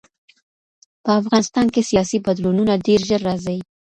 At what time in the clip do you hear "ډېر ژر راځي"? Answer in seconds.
2.87-3.57